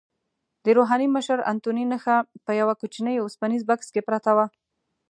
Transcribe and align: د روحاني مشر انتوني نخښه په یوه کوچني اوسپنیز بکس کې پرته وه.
د 0.63 0.65
روحاني 0.77 1.07
مشر 1.15 1.39
انتوني 1.51 1.85
نخښه 1.91 2.17
په 2.45 2.51
یوه 2.61 2.73
کوچني 2.81 3.15
اوسپنیز 3.19 3.61
بکس 3.69 3.87
کې 3.93 4.01
پرته 4.07 4.31
وه. 4.37 4.45